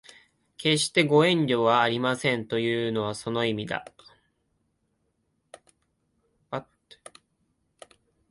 [0.57, 3.85] 決してご遠慮はありませんというのはその意味だ